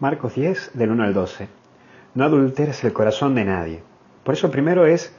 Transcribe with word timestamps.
Marcos 0.00 0.36
10, 0.36 0.70
del 0.74 0.92
1 0.92 1.02
al 1.02 1.12
12. 1.12 1.48
No 2.14 2.22
adulteres 2.22 2.84
el 2.84 2.92
corazón 2.92 3.34
de 3.34 3.44
nadie. 3.44 3.82
Por 4.22 4.34
eso 4.34 4.48
primero 4.48 4.86
es, 4.86 5.12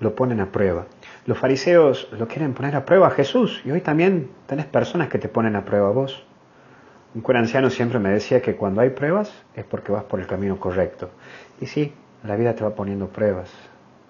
lo 0.00 0.16
ponen 0.16 0.40
a 0.40 0.50
prueba. 0.50 0.86
Los 1.24 1.38
fariseos 1.38 2.08
lo 2.10 2.26
quieren 2.26 2.52
poner 2.52 2.74
a 2.74 2.84
prueba 2.84 3.06
a 3.06 3.10
Jesús 3.12 3.62
y 3.64 3.70
hoy 3.70 3.80
también 3.80 4.28
tenés 4.48 4.66
personas 4.66 5.06
que 5.06 5.20
te 5.20 5.28
ponen 5.28 5.54
a 5.54 5.64
prueba 5.64 5.86
a 5.86 5.92
vos. 5.92 6.26
Un 7.14 7.20
cura 7.20 7.38
anciano 7.38 7.70
siempre 7.70 8.00
me 8.00 8.10
decía 8.10 8.42
que 8.42 8.56
cuando 8.56 8.80
hay 8.80 8.90
pruebas 8.90 9.32
es 9.54 9.64
porque 9.64 9.92
vas 9.92 10.02
por 10.02 10.18
el 10.18 10.26
camino 10.26 10.58
correcto. 10.58 11.10
Y 11.60 11.66
sí, 11.66 11.94
la 12.24 12.34
vida 12.34 12.56
te 12.56 12.64
va 12.64 12.74
poniendo 12.74 13.06
pruebas, 13.06 13.52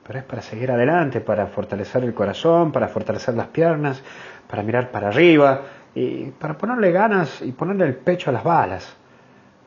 pero 0.06 0.20
es 0.20 0.24
para 0.24 0.40
seguir 0.40 0.70
adelante, 0.70 1.20
para 1.20 1.48
fortalecer 1.48 2.02
el 2.02 2.14
corazón, 2.14 2.72
para 2.72 2.88
fortalecer 2.88 3.34
las 3.34 3.48
piernas, 3.48 4.02
para 4.48 4.62
mirar 4.62 4.90
para 4.90 5.08
arriba 5.08 5.60
y 5.94 6.30
para 6.30 6.56
ponerle 6.56 6.92
ganas 6.92 7.42
y 7.42 7.52
ponerle 7.52 7.84
el 7.84 7.94
pecho 7.96 8.30
a 8.30 8.32
las 8.32 8.42
balas. 8.42 9.03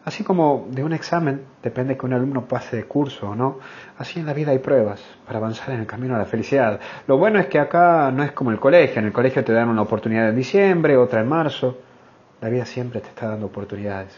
Así 0.08 0.24
como 0.24 0.70
de 0.72 0.86
un 0.86 0.94
examen 0.94 1.42
depende 1.62 1.98
que 1.98 2.06
un 2.06 2.14
alumno 2.14 2.48
pase 2.48 2.78
de 2.78 2.86
curso 2.86 3.32
o 3.32 3.36
no, 3.36 3.60
así 3.98 4.22
en 4.22 4.26
la 4.26 4.32
vida 4.32 4.52
hay 4.52 4.60
pruebas 4.60 5.04
para 5.26 5.38
avanzar 5.38 5.72
en 5.72 5.82
el 5.82 5.86
camino 5.86 6.16
a 6.16 6.18
la 6.18 6.24
felicidad. 6.24 6.80
Lo 7.08 7.18
bueno 7.18 7.40
es 7.40 7.48
que 7.48 7.60
acá 7.60 8.10
no 8.12 8.24
es 8.24 8.32
como 8.32 8.52
el 8.52 8.58
colegio, 8.58 9.00
en 9.00 9.08
el 9.08 9.12
colegio 9.12 9.44
te 9.44 9.52
dan 9.52 9.68
una 9.68 9.82
oportunidad 9.82 10.30
en 10.30 10.38
diciembre, 10.38 10.96
otra 10.96 11.20
en 11.20 11.28
marzo. 11.28 11.78
La 12.40 12.48
vida 12.48 12.66
siempre 12.66 13.02
te 13.02 13.10
está 13.10 13.28
dando 13.28 13.48
oportunidades, 13.48 14.18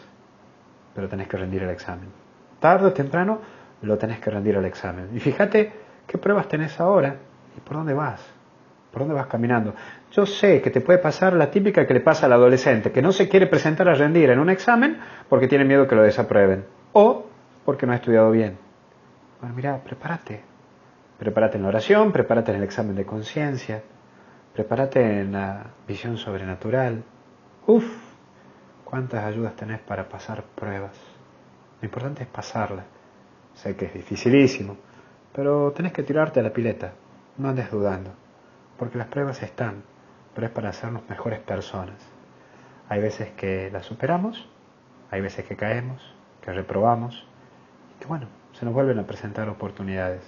pero 0.94 1.10
tenés 1.10 1.28
que 1.28 1.38
rendir 1.38 1.64
el 1.64 1.72
examen. 1.72 2.10
Tarde 2.60 2.86
o 2.86 2.94
temprano 2.94 3.40
lo 3.82 3.98
tenés 3.98 4.20
que 4.20 4.30
rendir 4.30 4.58
el 4.58 4.66
examen. 4.66 5.10
Y 5.16 5.20
fíjate 5.20 5.72
qué 6.06 6.20
pruebas 6.20 6.48
tenés 6.48 6.80
ahora 6.80 7.16
y 7.58 7.62
por 7.62 7.78
dónde 7.78 7.96
vas. 7.96 8.39
¿Por 8.92 9.02
dónde 9.02 9.14
vas 9.14 9.28
caminando? 9.28 9.76
Yo 10.12 10.26
sé 10.26 10.62
que 10.62 10.72
te 10.72 10.82
puede 10.82 10.98
pasar 10.98 11.34
la 11.34 11.52
típica 11.52 11.86
que 11.86 11.94
le 11.94 12.00
pasa 12.00 12.26
al 12.26 12.34
adolescente, 12.34 12.92
que 12.92 13.02
no 13.02 13.12
se 13.12 13.30
quiere 13.30 13.46
presentar 13.46 13.88
a 13.88 13.94
rendir 13.94 14.32
en 14.32 14.40
un 14.40 14.50
examen 14.50 15.00
porque 15.28 15.48
tiene 15.48 15.64
miedo 15.64 15.88
que 15.88 15.96
lo 15.96 16.02
desaprueben 16.02 16.66
o 16.94 17.28
porque 17.66 17.86
no 17.86 17.94
ha 17.94 17.98
estudiado 17.98 18.32
bien. 18.32 18.58
Bueno, 19.40 19.56
mira, 19.56 19.78
prepárate. 19.84 20.42
Prepárate 21.20 21.58
en 21.58 21.64
la 21.64 21.70
oración, 21.70 22.12
prepárate 22.12 22.52
en 22.52 22.58
el 22.58 22.64
examen 22.64 22.96
de 22.96 23.06
conciencia, 23.06 23.84
prepárate 24.54 25.20
en 25.20 25.34
la 25.34 25.68
visión 25.88 26.18
sobrenatural. 26.18 27.04
Uf, 27.68 27.86
cuántas 28.86 29.24
ayudas 29.24 29.56
tenés 29.56 29.82
para 29.82 30.10
pasar 30.10 30.44
pruebas. 30.56 30.98
Lo 31.82 31.86
importante 31.86 32.24
es 32.24 32.30
pasarla. 32.30 32.86
Sé 33.54 33.76
que 33.76 33.86
es 33.86 33.94
dificilísimo, 33.94 34.78
pero 35.34 35.72
tenés 35.74 35.92
que 35.92 36.04
tirarte 36.04 36.40
a 36.40 36.44
la 36.44 36.54
pileta. 36.54 36.94
No 37.38 37.50
andes 37.50 37.70
dudando 37.70 38.12
porque 38.80 38.98
las 38.98 39.08
pruebas 39.08 39.44
están, 39.44 39.84
pero 40.34 40.48
es 40.48 40.54
para 40.54 40.70
hacernos 40.70 41.04
mejores 41.10 41.40
personas. 41.40 41.98
Hay 42.88 43.02
veces 43.02 43.30
que 43.32 43.70
las 43.72 43.86
superamos, 43.86 44.48
hay 45.12 45.22
veces 45.22 45.46
que 45.46 45.58
caemos, 45.58 46.16
que 46.42 46.54
reprobamos, 46.54 47.28
y 47.96 48.00
que 48.00 48.08
bueno, 48.08 48.28
se 48.54 48.66
nos 48.66 48.74
vuelven 48.74 48.98
a 48.98 49.06
presentar 49.06 49.50
oportunidades. 49.50 50.22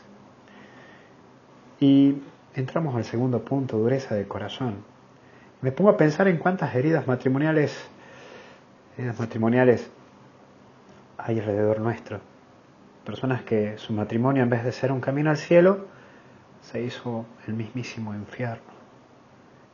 Y 1.80 2.21
entramos 2.53 2.95
al 2.95 3.05
segundo 3.05 3.43
punto, 3.43 3.77
dureza 3.77 4.13
de 4.13 4.27
corazón. 4.27 4.83
Me 5.61 5.71
pongo 5.71 5.89
a 5.89 5.97
pensar 5.97 6.27
en 6.27 6.38
cuántas 6.38 6.75
heridas 6.75 7.08
matrimoniales, 7.08 7.89
heridas 8.97 9.17
matrimoniales 9.17 9.89
hay 11.17 11.39
alrededor 11.39 11.80
nuestro. 11.80 12.19
Personas 13.05 13.43
que 13.43 13.77
su 13.77 13.93
matrimonio 13.93 14.43
en 14.43 14.49
vez 14.49 14.63
de 14.63 14.71
ser 14.71 14.91
un 14.91 14.99
camino 14.99 15.30
al 15.30 15.38
cielo, 15.38 15.88
se 16.62 16.81
hizo 16.81 17.26
el 17.48 17.54
mismísimo 17.54 18.14
infierno. 18.14 18.72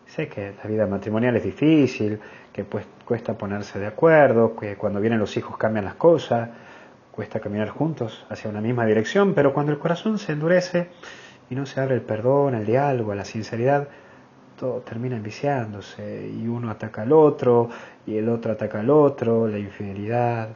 Sé 0.05 0.29
que 0.29 0.53
la 0.63 0.69
vida 0.69 0.87
matrimonial 0.87 1.35
es 1.35 1.43
difícil, 1.43 2.19
que 2.53 2.63
pues, 2.63 2.85
cuesta 3.05 3.37
ponerse 3.37 3.77
de 3.77 3.87
acuerdo, 3.87 4.55
que 4.55 4.75
cuando 4.77 5.01
vienen 5.01 5.19
los 5.19 5.35
hijos 5.35 5.57
cambian 5.57 5.85
las 5.85 5.95
cosas, 5.95 6.49
cuesta 7.11 7.39
caminar 7.39 7.69
juntos 7.69 8.25
hacia 8.29 8.49
una 8.49 8.61
misma 8.61 8.85
dirección, 8.85 9.33
pero 9.33 9.53
cuando 9.53 9.71
el 9.71 9.79
corazón 9.79 10.17
se 10.17 10.31
endurece 10.31 10.89
y 11.49 11.55
no 11.55 11.65
se 11.65 11.81
abre 11.81 11.95
el 11.95 12.01
perdón, 12.01 12.55
el 12.55 12.65
diálogo, 12.65 13.13
la 13.15 13.25
sinceridad, 13.25 13.87
todo 14.57 14.81
termina 14.81 15.17
enviciándose 15.17 16.27
y 16.27 16.47
uno 16.47 16.71
ataca 16.71 17.03
al 17.03 17.11
otro 17.11 17.69
y 18.05 18.17
el 18.17 18.29
otro 18.29 18.53
ataca 18.53 18.79
al 18.79 18.89
otro, 18.89 19.47
la 19.47 19.59
infidelidad, 19.59 20.49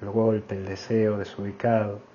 el 0.00 0.10
golpe, 0.10 0.56
el 0.56 0.66
deseo 0.66 1.16
desubicado. 1.16 2.11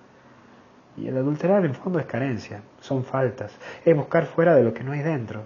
Y 0.98 1.08
el 1.08 1.18
adulterar 1.18 1.64
en 1.64 1.76
fondo 1.76 2.00
es 2.00 2.08
carencia, 2.08 2.64
son 2.80 3.04
faltas, 3.04 3.56
es 3.86 3.96
buscar 3.96 4.26
fuera 4.26 4.56
de 4.56 4.64
lo 4.64 4.74
que 4.74 4.84
no 4.84 4.94
hay 4.94 5.02
dentro. 5.02 5.44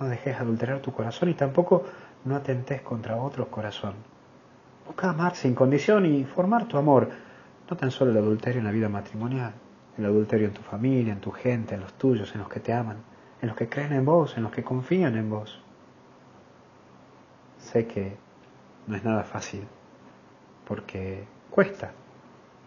No 0.00 0.08
dejes 0.08 0.38
adulterar 0.40 0.80
tu 0.80 0.92
corazón 0.92 1.28
y 1.28 1.34
tampoco 1.34 1.84
no 2.24 2.34
atentes 2.34 2.82
contra 2.82 3.16
otro 3.16 3.48
corazón. 3.48 3.94
Busca 4.84 5.10
amar 5.10 5.36
sin 5.36 5.54
condición 5.54 6.04
y 6.04 6.24
formar 6.24 6.66
tu 6.66 6.76
amor, 6.78 7.08
no 7.70 7.76
tan 7.76 7.92
solo 7.92 8.10
el 8.10 8.16
adulterio 8.16 8.58
en 8.58 8.66
la 8.66 8.72
vida 8.72 8.88
matrimonial, 8.88 9.52
el 9.96 10.04
adulterio 10.04 10.48
en 10.48 10.54
tu 10.54 10.62
familia, 10.62 11.12
en 11.12 11.20
tu 11.20 11.30
gente, 11.30 11.76
en 11.76 11.82
los 11.82 11.94
tuyos, 11.94 12.34
en 12.34 12.40
los 12.40 12.48
que 12.48 12.60
te 12.60 12.72
aman, 12.72 12.96
en 13.40 13.48
los 13.48 13.56
que 13.56 13.68
creen 13.68 13.92
en 13.92 14.04
vos, 14.04 14.36
en 14.36 14.42
los 14.42 14.50
que 14.50 14.64
confían 14.64 15.16
en 15.16 15.30
vos. 15.30 15.62
Sé 17.58 17.86
que 17.86 18.16
no 18.88 18.96
es 18.96 19.04
nada 19.04 19.22
fácil, 19.22 19.64
porque 20.66 21.24
cuesta, 21.50 21.92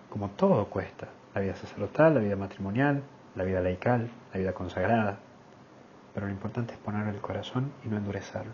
como 0.10 0.30
todo 0.30 0.66
cuesta 0.66 1.10
la 1.40 1.46
vida 1.46 1.56
sacerdotal, 1.56 2.16
la 2.16 2.20
vida 2.20 2.36
matrimonial, 2.36 3.02
la 3.36 3.46
vida 3.46 3.62
laical, 3.62 4.10
la 4.34 4.40
vida 4.40 4.54
consagrada. 4.54 5.20
Pero 6.14 6.26
lo 6.26 6.34
importante 6.34 6.74
es 6.74 6.80
poner 6.80 7.08
el 7.08 7.22
corazón 7.22 7.72
y 7.86 7.88
no 7.88 7.96
endurecerlo. 7.96 8.52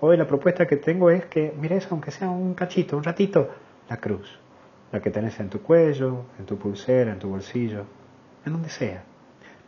Hoy 0.00 0.16
la 0.16 0.26
propuesta 0.26 0.66
que 0.66 0.76
tengo 0.76 1.10
es 1.10 1.26
que 1.26 1.54
mires, 1.60 1.86
aunque 1.90 2.10
sea 2.10 2.30
un 2.30 2.54
cachito, 2.54 2.96
un 2.96 3.04
ratito, 3.04 3.50
la 3.90 3.98
cruz. 3.98 4.38
La 4.92 5.00
que 5.00 5.10
tenés 5.10 5.38
en 5.40 5.50
tu 5.50 5.60
cuello, 5.60 6.24
en 6.38 6.46
tu 6.46 6.56
pulsera, 6.56 7.12
en 7.12 7.18
tu 7.18 7.28
bolsillo, 7.28 7.84
en 8.46 8.52
donde 8.52 8.70
sea. 8.70 9.02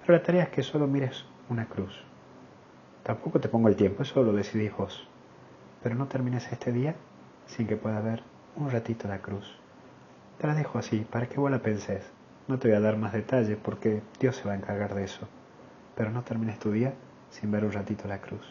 Pero 0.01 0.19
la 0.19 0.23
tarea 0.23 0.45
es 0.45 0.49
que 0.49 0.63
solo 0.63 0.87
mires 0.87 1.27
una 1.51 1.67
cruz. 1.67 2.03
Tampoco 3.03 3.41
te 3.41 3.51
pongo 3.51 3.69
el 3.69 3.77
tiempo, 3.77 4.03
eso 4.03 4.23
lo 4.23 4.33
decidís 4.33 4.75
vos. 4.75 5.07
Pero 5.83 5.95
no 5.97 6.07
termines 6.07 6.51
este 6.51 6.73
día 6.73 6.95
sin 7.47 7.67
que 7.67 7.77
pueda 7.77 8.01
ver 8.01 8.23
un 8.57 8.71
ratito 8.71 9.07
la 9.07 9.19
cruz. 9.19 9.64
Te 10.39 10.47
la 10.47 10.55
dejo 10.55 10.79
así, 10.79 11.07
para 11.11 11.29
que 11.29 11.39
vos 11.39 11.51
la 11.51 11.61
penses. 11.61 12.05
No 12.49 12.59
te 12.59 12.69
voy 12.69 12.77
a 12.77 12.81
dar 12.81 12.97
más 12.97 13.13
detalles 13.13 13.57
porque 13.63 14.03
Dios 14.21 14.37
se 14.37 14.45
va 14.47 14.53
a 14.53 14.57
encargar 14.57 14.95
de 14.95 15.05
eso. 15.05 15.27
Pero 15.95 16.11
no 16.11 16.23
termines 16.23 16.59
tu 16.59 16.73
día 16.73 16.93
sin 17.31 17.51
ver 17.51 17.65
un 17.65 17.73
ratito 17.73 18.09
la 18.09 18.21
cruz. 18.21 18.47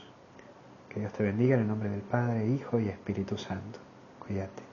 Que 0.90 1.00
Dios 1.00 1.14
te 1.14 1.24
bendiga 1.24 1.56
en 1.56 1.62
el 1.62 1.68
nombre 1.68 1.90
del 1.90 2.02
Padre, 2.02 2.48
Hijo 2.48 2.80
y 2.80 2.88
Espíritu 2.88 3.38
Santo. 3.38 3.80
Cuídate. 4.20 4.73